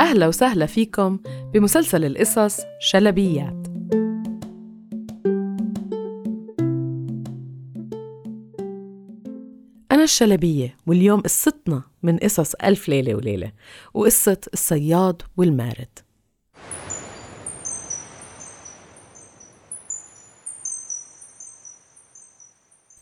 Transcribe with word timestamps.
أهلا 0.00 0.28
وسهلا 0.28 0.66
فيكم 0.66 1.18
بمسلسل 1.54 2.04
القصص 2.04 2.60
شلبيات. 2.80 3.66
أنا 9.92 10.02
الشلبية 10.02 10.76
واليوم 10.86 11.20
قصتنا 11.20 11.82
من 12.02 12.18
قصص 12.18 12.54
ألف 12.54 12.88
ليلة 12.88 13.14
وليلة 13.14 13.52
وقصة 13.94 14.36
الصياد 14.52 15.22
والمارد. 15.36 15.98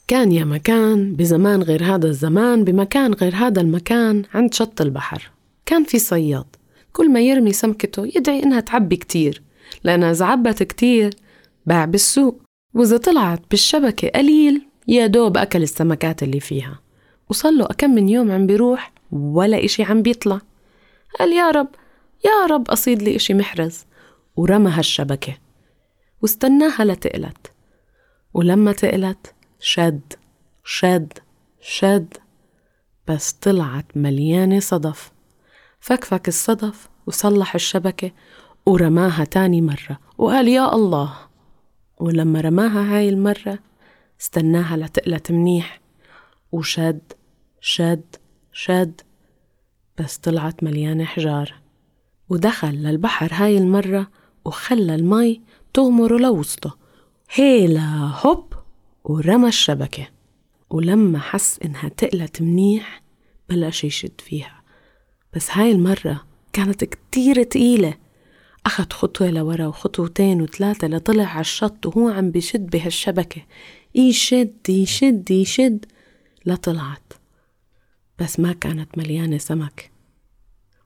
كان 0.09 0.33
يا 0.33 0.45
مكان 0.45 1.17
بزمان 1.17 1.63
غير 1.63 1.85
هذا 1.85 2.07
الزمان 2.07 2.65
بمكان 2.65 3.15
غير 3.15 3.35
هذا 3.35 3.61
المكان 3.61 4.25
عند 4.35 4.55
شط 4.55 4.81
البحر. 4.81 5.31
كان 5.67 5.85
في 5.85 5.99
صياد. 5.99 6.58
كل 6.93 7.11
ما 7.11 7.21
يرمي 7.21 7.53
سمكته 7.53 8.07
يدعي 8.07 8.43
إنها 8.43 8.61
تعبي 8.61 8.97
كتير 8.97 9.43
لأنها 9.85 10.11
إذا 10.11 10.25
عبت 10.25 10.63
كتير. 10.63 11.15
باع 11.67 11.85
بالسوق. 11.85 12.43
وإذا 12.75 12.97
طلعت 12.97 13.43
بالشبكة 13.51 14.09
قليل 14.09 14.67
يا 14.89 15.07
دوب 15.07 15.37
أكل 15.37 15.63
السمكات 15.63 16.23
اللي 16.23 16.41
فيها. 16.41 16.81
وصل 17.31 17.59
له 17.59 17.65
أكم 17.65 17.91
من 17.91 18.09
يوم 18.09 18.31
عم 18.31 18.47
بيروح 18.47 18.93
ولا 19.13 19.65
إشي 19.65 19.83
عم 19.83 20.03
بيطلع. 20.03 20.41
قال 21.19 21.33
يا 21.33 21.51
رب 21.51 21.69
يا 22.25 22.47
رب 22.47 22.71
أصيد 22.71 23.03
لي 23.03 23.17
إشي 23.17 23.35
محرز. 23.35 23.85
ورمى 24.37 24.71
هالشبكة. 24.71 25.37
واستناها 26.23 26.85
لتقلت. 26.85 27.53
ولما 28.35 28.73
تقلت 28.73 29.35
شد 29.61 30.13
شد 30.65 31.13
شد. 31.61 32.15
بس 33.09 33.33
طلعت 33.33 33.87
مليانة 33.97 34.61
صدف. 34.61 35.13
فكفك 35.81 36.29
الصدف 36.29 36.89
وصلح 37.07 37.55
الشبكة 37.55 38.11
ورماها 38.67 39.25
تاني 39.25 39.61
مرة. 39.61 39.99
وقال 40.19 40.49
يا 40.49 40.75
الله 40.75 41.15
ولما 41.99 42.41
رماها 42.41 42.97
هاي 42.97 43.09
المرة 43.09 43.59
استناها 44.21 44.77
لتقلت 44.77 45.33
منيح. 45.33 45.81
وشد 46.53 47.13
شد 47.61 48.17
شد 48.53 49.01
بس 49.99 50.17
طلعت 50.17 50.65
مليانة 50.65 51.05
حجار 51.05 51.55
ودخل 52.29 52.69
للبحر 52.75 53.29
هاي 53.33 53.59
المرة 53.59 54.11
وخلى 54.45 54.95
المي 54.95 55.43
تغمره 55.75 56.19
لوسطه. 56.19 56.79
هيلا 57.31 58.13
هوب 58.25 58.53
ورمى 59.05 59.49
الشبكة. 59.49 60.09
ولما 60.71 61.19
حس 61.19 61.59
إنها 61.65 61.89
تقلت 61.89 62.43
منيح 62.43 63.03
بلش 63.49 63.85
يشد 63.85 64.21
فيها. 64.21 64.58
بس 65.39 65.51
هاي 65.51 65.73
المرة 65.73 66.25
كانت 66.53 66.85
كتير 66.85 67.43
تقيلة. 67.43 67.95
أخد 68.67 68.93
خطوة 68.93 69.31
لورا 69.31 69.67
وخطوتين 69.67 70.43
وثلاثة 70.43 70.89
لطلع 70.89 71.25
على 71.25 71.41
الشط 71.41 71.87
وهو 71.87 72.09
عم 72.09 72.31
بشد 72.31 72.71
بهالشبكة. 72.71 73.43
يشد 73.95 74.69
يشد 74.69 75.31
يشد. 75.31 75.87
لطلعت 76.47 77.13
بس 78.19 78.41
ما 78.41 78.53
كانت 78.53 78.99
مليانة 78.99 79.39
سمك. 79.39 79.91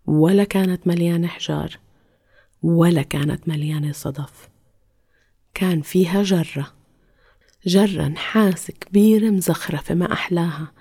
ولا 0.07 0.45
كانت 0.45 0.87
مليانة 0.87 1.29
حجار. 1.29 1.79
ولا 2.63 3.03
كانت 3.03 3.49
مليانة 3.49 3.93
صدف. 3.93 4.49
كان 5.55 5.83
فيها 5.83 6.23
جرة. 6.23 6.73
جرة 7.67 8.09
نحاس 8.09 8.71
كبيرة 8.71 9.31
مزخرفة 9.31 9.95
ما 9.95 10.13
أحلاها. 10.13 10.73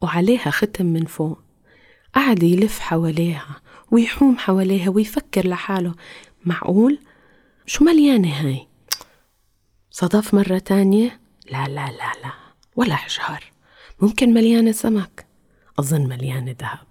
وعليها 0.00 0.50
ختم 0.50 0.86
من 0.86 1.04
فوق. 1.04 1.45
قعد 2.16 2.42
يلف 2.42 2.78
حواليها 2.78 3.60
ويحوم 3.90 4.38
حواليها 4.38 4.90
ويفكر 4.90 5.48
لحاله. 5.48 5.94
معقول؟ 6.44 6.98
شو 7.66 7.84
مليانة 7.84 8.28
هاي؟ 8.28 8.66
صدف 9.90 10.34
مرة 10.34 10.58
تانية؟ 10.58 11.20
لا 11.50 11.66
لا 11.66 11.86
لا 11.90 12.12
لا 12.24 12.32
ولا 12.76 12.96
حجار 12.96 13.44
ممكن 14.00 14.34
مليانة 14.34 14.72
سمك. 14.72 15.26
أظن 15.78 16.08
مليانة 16.08 16.56
ذهب. 16.60 16.86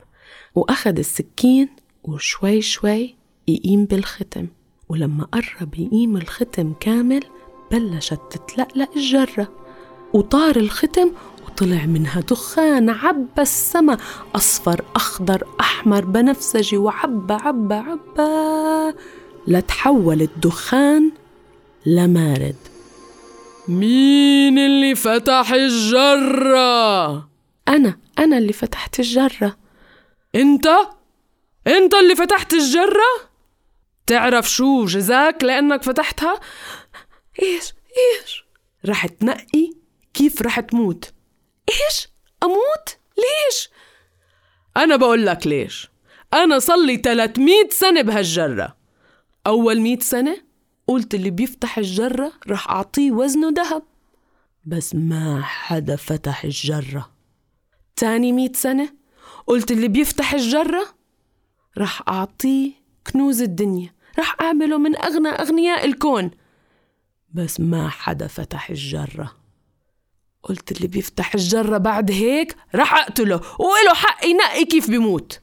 وأخذ 0.55 0.97
السكين 0.97 1.69
وشوي 2.03 2.61
شوي 2.61 3.15
يقيم 3.47 3.85
بالختم. 3.85 4.47
ولما 4.89 5.25
قرب 5.25 5.75
يقيم 5.75 6.17
الختم 6.17 6.73
كامل 6.73 7.23
بلشت 7.71 8.19
تتلقلق 8.31 8.89
الجرة. 8.95 9.64
وطار 10.13 10.55
الختم 10.55 11.11
وطلع 11.45 11.85
منها 11.85 12.21
دخان 12.21 12.89
عبى 12.89 13.41
السما 13.41 13.97
أصفر 14.35 14.85
أخضر 14.95 15.47
أحمر 15.59 16.05
بنفسجي 16.05 16.77
وعبى 16.77 17.33
عبى 17.33 17.75
عبى 17.75 18.97
لتحول 19.47 20.21
الدخان 20.21 21.11
لمارد 21.85 22.55
مين 23.67 24.57
اللي 24.59 24.95
فتح 24.95 25.51
الجرة؟ 25.53 27.15
أنا 27.67 27.97
أنا 28.19 28.37
اللي 28.37 28.53
فتحت 28.53 28.99
الجرة 28.99 29.57
أنت؟ 30.35 30.67
أنت 31.67 31.93
اللي 31.95 32.15
فتحت 32.15 32.53
الجرة؟ 32.53 33.29
تعرف 34.07 34.49
شو 34.49 34.85
جزاك 34.85 35.43
لأنك 35.43 35.83
فتحتها؟ 35.83 36.39
إيش 37.41 37.73
إيش 37.97 38.45
رح 38.85 39.07
تنقي 39.07 39.84
كيف 40.15 40.41
رح 40.41 40.59
تموت؟ 40.59 41.13
إيش؟ 41.69 42.07
أموت؟ 42.43 42.97
ليش؟ 43.17 43.69
أنا 44.77 44.95
بقول 44.95 45.25
لك 45.25 45.47
ليش. 45.47 45.89
أنا 46.33 46.59
صلي 46.59 46.97
300 46.97 47.69
سنة 47.69 48.01
بهالجرة. 48.01 48.75
أول 49.47 49.81
100 49.81 49.99
سنة 49.99 50.37
قلت 50.87 51.15
اللي 51.15 51.29
بيفتح 51.29 51.77
الجرة 51.77 52.33
رح 52.47 52.69
أعطيه 52.69 53.11
وزنه 53.11 53.53
ذهب 53.57 53.83
بس 54.65 54.95
ما 54.95 55.41
حدا 55.43 55.95
فتح 55.95 56.43
الجرة. 56.43 57.11
تاني 57.95 58.31
100 58.31 58.51
سنة 58.53 58.89
قلت 59.47 59.71
اللي 59.71 59.87
بيفتح 59.87 60.33
الجرة 60.33 60.95
رح 61.77 62.01
أعطيه 62.07 62.71
كنوز 63.11 63.41
الدنيا. 63.41 63.93
رح 64.19 64.35
أعمله 64.41 64.77
من 64.77 64.95
أغنى 64.97 65.29
أغنياء 65.29 65.85
الكون. 65.85 66.31
بس 67.33 67.59
ما 67.59 67.89
حدا 67.89 68.27
فتح 68.27 68.69
الجرة. 68.69 69.44
قلت 70.45 70.71
اللي 70.71 70.87
بيفتح 70.87 71.35
الجرة 71.35 71.77
بعد 71.77 72.11
هيك 72.11 72.55
رح 72.75 72.93
أقتله 72.93 73.41
وإله 73.59 73.93
حق 73.93 74.25
ينقي 74.25 74.65
كيف 74.65 74.89
بيموت؟ 74.89 75.39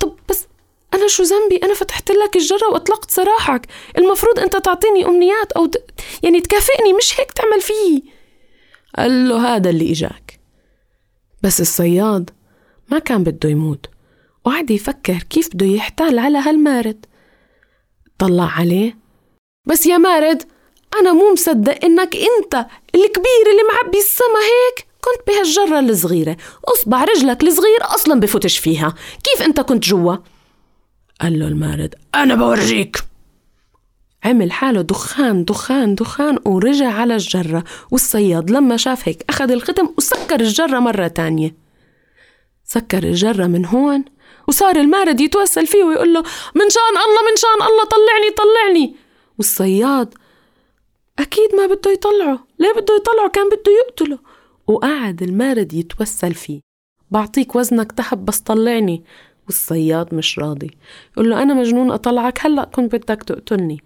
طب 0.00 0.18
بس 0.28 0.46
أنا 0.94 1.08
شو 1.08 1.22
ذنبي؟ 1.22 1.56
أنا 1.56 1.74
فتحت 1.74 2.10
لك 2.10 2.36
الجرة 2.36 2.68
وأطلقت 2.72 3.10
سراحك 3.10 3.66
المفروض 3.98 4.38
أنت 4.38 4.56
تعطيني 4.56 5.06
أمنيات 5.06 5.52
أو 5.52 5.66
د... 5.66 5.76
يعني 6.22 6.40
تكافئني 6.40 6.92
مش 6.92 7.20
هيك 7.20 7.32
تعمل 7.32 7.60
فيي؟ 7.60 8.04
قال 8.98 9.28
له 9.28 9.56
هذا 9.56 9.70
اللي 9.70 9.92
إجاك. 9.92 10.40
بس 11.42 11.60
الصياد 11.60 12.30
ما 12.88 12.98
كان 12.98 13.24
بده 13.24 13.48
يموت 13.48 13.86
وقعد 14.44 14.70
يفكر 14.70 15.18
كيف 15.18 15.48
بده 15.54 15.66
يحتال 15.66 16.18
على 16.18 16.38
هالمارد. 16.38 17.06
طلع 18.18 18.50
عليه. 18.58 18.98
بس 19.66 19.86
يا 19.86 19.98
مارد 19.98 20.42
أنا 21.00 21.12
مو 21.12 21.32
مصدق 21.32 21.84
إنك 21.84 22.16
أنت 22.16 22.54
الكبير 22.94 23.44
اللي 23.50 23.62
معبي 23.72 23.98
السما 23.98 24.40
هيك. 24.40 24.86
كنت 25.00 25.26
بهالجرة 25.26 25.80
الصغيرة. 25.80 26.36
أصبع 26.64 27.04
رجلك 27.04 27.42
الصغير 27.42 27.78
أصلا 27.82 28.20
بفوتش 28.20 28.58
فيها. 28.58 28.94
كيف 29.24 29.42
أنت 29.42 29.60
كنت 29.60 29.84
جوا؟ 29.84 30.16
قال 31.20 31.38
له 31.38 31.48
المارد 31.48 31.94
أنا 32.14 32.34
بورجيك. 32.34 32.96
عمل 34.24 34.52
حاله 34.52 34.80
دخان 34.82 35.44
دخان 35.44 35.94
دخان 35.94 36.38
ورجع 36.44 36.92
على 36.92 37.14
الجرة. 37.14 37.64
والصياد 37.90 38.50
لما 38.50 38.76
شاف 38.76 39.08
هيك 39.08 39.24
أخذ 39.28 39.50
الختم 39.50 39.88
وسكر 39.98 40.40
الجرة 40.40 40.78
مرة 40.78 41.06
تانية. 41.06 41.54
سكر 42.64 43.02
الجرة 43.02 43.46
من 43.46 43.66
هون 43.66 44.04
وصار 44.48 44.76
المارد 44.76 45.20
يتوسل 45.20 45.66
فيه 45.66 45.84
ويقول 45.84 46.14
له 46.14 46.20
من 46.54 46.70
شان 46.70 46.96
الله 46.96 47.30
من 47.30 47.36
شان 47.36 47.68
الله 47.68 47.84
طلعني 47.84 48.30
طلعني. 48.36 48.96
والصياد 49.38 50.14
أكيد 51.18 51.54
ما 51.54 51.66
بده 51.66 51.90
يطلعه. 51.90 52.46
ليه 52.58 52.72
بده 52.72 52.94
يطلعه 52.94 53.30
كان 53.32 53.48
بده 53.48 53.72
يقتله. 53.86 54.18
وقعد 54.66 55.22
المارد 55.22 55.72
يتوسل 55.72 56.34
فيه. 56.34 56.60
بعطيك 57.10 57.56
وزنك 57.56 58.00
ذهب 58.00 58.24
بس 58.24 58.40
طلعني. 58.40 59.04
والصياد 59.46 60.14
مش 60.14 60.38
راضي. 60.38 60.70
يقول 61.12 61.30
له 61.30 61.42
أنا 61.42 61.54
مجنون 61.54 61.90
أطلعك 61.90 62.46
هلأ 62.46 62.64
كنت 62.64 62.96
بدك 62.96 63.22
تقتلني. 63.22 63.80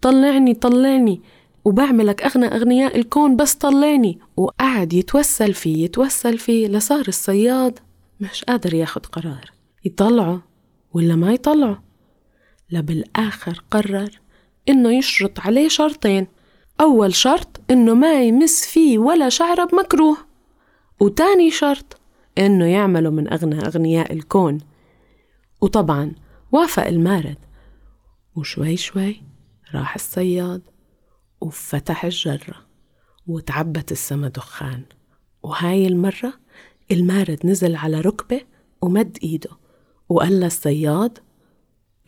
طلعني 0.00 0.54
طلعني. 0.54 1.22
وبعملك 1.64 2.22
أغنى 2.22 2.46
أغنياء 2.46 2.96
الكون 2.96 3.36
بس 3.36 3.54
طلعني. 3.54 4.18
وقعد 4.36 4.92
يتوسل 4.92 5.54
فيه 5.54 5.84
يتوسل 5.84 6.38
فيه. 6.38 6.68
لصار 6.68 7.04
الصياد 7.08 7.78
مش 8.20 8.44
قادر 8.44 8.74
ياخد 8.74 9.06
قرار. 9.06 9.52
يطلعه 9.84 10.42
ولا 10.92 11.16
ما 11.16 11.32
يطلعه؟ 11.32 11.84
لبالآخر 12.70 13.64
قرر 13.70 14.20
إنه 14.68 14.98
يشرط 14.98 15.40
عليه 15.40 15.68
شرطين. 15.68 16.26
أول 16.80 17.14
شرط 17.14 17.60
إنه 17.70 17.94
ما 17.94 18.22
يمس 18.22 18.66
فيه 18.66 18.98
ولا 18.98 19.28
شعرة 19.28 19.64
بمكروه 19.64 20.16
وتاني 21.00 21.50
شرط 21.50 22.00
إنه 22.38 22.64
يعمله 22.64 23.10
من 23.10 23.32
أغنى 23.32 23.66
أغنياء 23.66 24.12
الكون. 24.12 24.58
وطبعا 25.60 26.12
وافق 26.52 26.86
المارد 26.86 27.38
وشوي 28.36 28.76
شوي 28.76 29.22
راح 29.74 29.94
الصياد 29.94 30.62
وفتح 31.40 32.04
الجرة 32.04 32.66
وتعبت 33.26 33.92
السما 33.92 34.28
دخان. 34.28 34.82
وهاي 35.42 35.86
المرة 35.86 36.32
المارد 36.92 37.46
نزل 37.46 37.76
على 37.76 38.00
ركبة 38.00 38.40
ومد 38.80 39.18
إيده 39.22 39.50
وقال 40.08 40.40
للصياد 40.40 41.18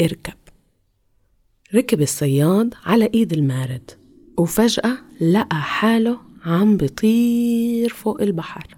اركب. 0.01 0.39
ركب 1.75 2.03
الصياد 2.03 2.75
على 2.85 3.11
إيد 3.15 3.33
المارد. 3.33 4.06
وفجأة 4.37 4.99
لقى 5.21 5.57
حاله 5.57 6.19
عم 6.45 6.77
بيطير 6.77 7.89
فوق 7.89 8.23
البحر 8.23 8.77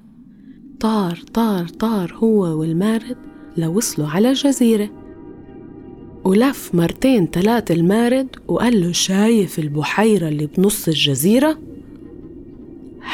طار 0.81 1.19
طار 1.35 1.69
طار 1.69 2.15
هو 2.15 2.61
والمارد 2.61 3.17
لوصلوا 3.57 4.09
على 4.09 4.33
جزيرة 4.33 4.91
ولف 6.25 6.75
مرتين 6.75 7.31
تلات 7.31 7.71
المارد 7.71 8.37
وقال 8.49 8.81
له 8.81 8.93
شايف 8.93 9.59
البحيرة 9.59 10.29
اللي 10.29 10.47
بنص 10.47 10.89
الجزيرة؟ 10.89 11.59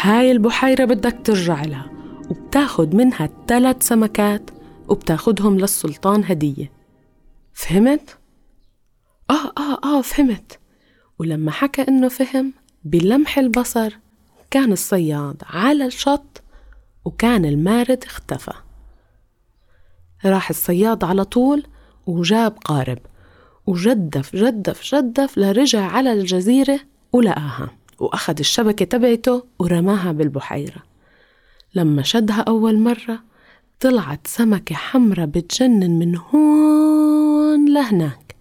هاي 0.01 0.33
البحيرة 0.33 0.85
بدك 0.85 1.17
ترجع 1.25 1.65
لها 1.65 1.91
وبتاخد 2.31 2.95
منها 2.95 3.29
تلات 3.47 3.83
سمكات 3.83 4.51
وبتاخدهم 4.89 5.59
للسلطان 5.59 6.25
هدية 6.25 6.73
فهمت؟ 7.53 8.19
آه 9.31 9.53
آه 9.59 9.79
آه 9.85 10.01
فهمت 10.03 10.59
ولما 11.19 11.51
حكى 11.51 11.83
إنه 11.83 12.09
فهم 12.09 12.53
بلمح 12.85 13.39
البصر 13.39 13.99
كان 14.51 14.73
الصياد 14.73 15.43
على 15.47 15.87
الشط 15.87 16.43
وكان 17.05 17.45
المارد 17.45 18.05
اختفى. 18.05 18.53
راح 20.25 20.51
الصياد 20.51 21.05
على 21.05 21.25
طول 21.25 21.67
وجاب 22.07 22.59
قارب 22.65 22.99
وجدف 23.67 24.37
جدف 24.37 24.95
جدف 24.95 25.39
لرجع 25.39 25.81
على 25.81 26.13
الجزيرة 26.13 26.81
ولقاها 27.13 27.71
وأخذ 27.99 28.35
الشبكة 28.39 28.85
تبعته 28.85 29.45
ورماها 29.59 30.13
بالبحيرة. 30.13 30.83
لما 31.75 32.03
شدها 32.03 32.41
أول 32.41 32.79
مرة 32.79 33.23
طلعت 33.81 34.27
سمكة 34.27 34.75
حمرة 34.75 35.25
بتجنن 35.25 35.99
من 35.99 36.17
هون 36.17 37.73
لهناك 37.75 38.37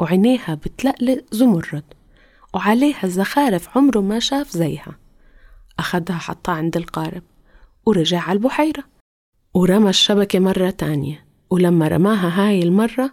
وعينيها 0.00 0.54
بتلقلق 0.54 1.24
زمرد. 1.32 1.84
وعليها 2.54 3.06
زخارف 3.06 3.76
عمره 3.76 4.00
ما 4.00 4.18
شاف 4.18 4.50
زيها. 4.50 4.98
أخدها 5.78 6.16
حطها 6.16 6.54
عند 6.54 6.76
القارب 6.76 7.22
ورجع 7.86 8.20
على 8.20 8.36
البحيرة 8.36 8.84
ورمى 9.54 9.90
الشبكة 9.90 10.38
مرة 10.38 10.70
تانية 10.70 11.24
ولما 11.50 11.88
رماها 11.88 12.48
هاي 12.48 12.62
المرة 12.62 13.12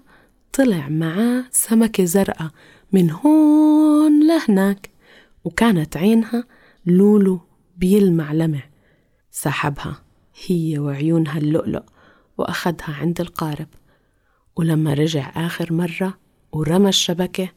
طلع 0.54 0.90
معاه 0.90 1.44
سمكة 1.52 2.06
زرقاء 2.06 2.50
من 2.92 3.12
هون 3.12 4.28
لهناك 4.28 4.90
وكانت 5.44 5.98
عينها 5.98 6.44
لولو 6.86 7.40
بيلمع 7.78 8.34
لمع. 8.34 8.64
سحبها 9.32 10.02
هي 10.48 10.80
وعيونها 10.80 11.38
اللؤلؤ 11.38 11.84
وأخدها 12.38 12.96
عند 13.02 13.22
القارب. 13.22 13.68
ولما 14.56 14.94
رجع 14.94 15.32
آخر 15.36 15.74
مرة 15.74 16.18
ورمى 16.52 16.90
الشبكة 16.90 17.50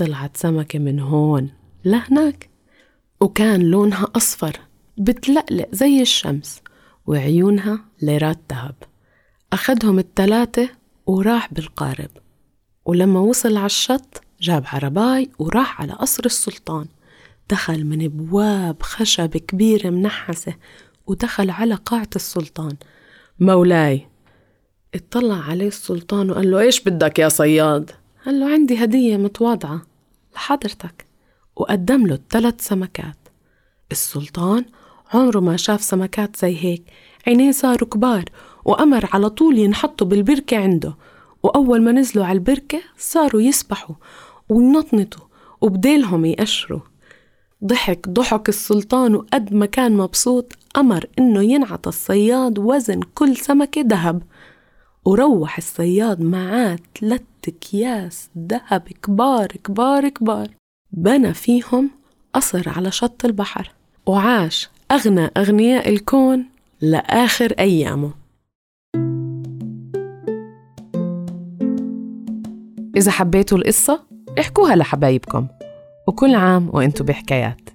طلعت 0.00 0.36
سمكة 0.36 0.78
من 0.78 1.00
هون 1.00 1.50
لهناك 1.84 2.48
وكان 3.20 3.62
لونها 3.62 4.06
أصفر 4.16 4.56
بتلقلق 4.98 5.68
زي 5.72 6.02
الشمس 6.02 6.60
وعيونها 7.06 7.84
ليرات 8.02 8.38
ذهب. 8.50 8.74
أخدهم 9.52 9.98
التلاتة 9.98 10.68
وراح 11.06 11.54
بالقارب 11.54 12.10
ولما 12.84 13.20
وصل 13.20 13.56
على 13.56 13.66
الشط 13.66 14.22
جاب 14.40 14.64
عرباي 14.66 15.30
وراح 15.38 15.82
على 15.82 15.92
قصر 15.92 16.24
السلطان. 16.24 16.86
دخل 17.50 17.84
من 17.84 18.08
بواب 18.08 18.82
خشب 18.82 19.36
كبيرة 19.36 19.90
منحسة 19.90 20.54
ودخل 21.06 21.50
على 21.50 21.74
قاعة 21.74 22.10
السلطان. 22.16 22.76
مولاي 23.40 24.06
اطلع 24.94 25.40
عليه 25.50 25.68
السلطان 25.68 26.30
وقال 26.30 26.50
له 26.50 26.60
إيش 26.60 26.80
بدك 26.80 27.18
يا 27.18 27.28
صياد؟ 27.28 27.90
قال 28.26 28.40
له 28.40 28.52
عندي 28.52 28.84
هدية 28.84 29.16
متواضعة. 29.16 29.89
لحضرتك 30.34 31.06
وقدم 31.56 32.06
له 32.06 32.14
الثلاث 32.14 32.60
سمكات. 32.60 33.16
السلطان 33.92 34.64
عمره 35.14 35.40
ما 35.40 35.56
شاف 35.56 35.82
سمكات 35.82 36.36
زي 36.36 36.64
هيك. 36.64 36.82
عينيه 37.26 37.52
صاروا 37.52 37.88
كبار 37.88 38.24
وأمر 38.64 39.08
على 39.12 39.30
طول 39.30 39.58
ينحطوا 39.58 40.06
بالبركة 40.06 40.56
عنده. 40.56 40.96
وأول 41.42 41.82
ما 41.82 41.92
نزلوا 41.92 42.24
على 42.24 42.38
البركة 42.38 42.80
صاروا 42.98 43.40
يسبحوا 43.40 43.96
وينطنطوا 44.48 45.26
وبديلهم 45.60 46.24
يقشروا. 46.24 46.80
ضحك 47.64 48.08
ضحك 48.08 48.48
السلطان 48.48 49.14
وقد 49.14 49.54
ما 49.54 49.66
كان 49.66 49.96
مبسوط 49.96 50.52
أمر 50.76 51.06
إنه 51.18 51.42
ينعطى 51.42 51.88
الصياد 51.88 52.58
وزن 52.58 53.00
كل 53.14 53.36
سمكة 53.36 53.84
ذهب. 53.86 54.22
وروح 55.10 55.56
الصياد 55.56 56.20
معاه 56.20 56.78
ثلاث 57.00 57.22
أكياس 57.48 58.30
ذهب 58.38 58.82
كبار 59.02 59.46
كبار 59.46 60.08
كبار. 60.08 60.48
بنى 60.92 61.34
فيهم 61.34 61.90
قصر 62.34 62.68
على 62.68 62.90
شط 62.90 63.24
البحر 63.24 63.72
وعاش 64.06 64.70
أغنى 64.92 65.30
أغنياء 65.36 65.88
الكون 65.88 66.46
لآخر 66.80 67.54
أيامه. 67.58 68.12
إذا 72.96 73.10
حبيتوا 73.10 73.58
القصة 73.58 74.02
احكوها 74.40 74.76
لحبايبكم 74.76 75.46
وكل 76.06 76.34
عام 76.34 76.70
وانتو 76.72 77.04
بحكايات. 77.04 77.69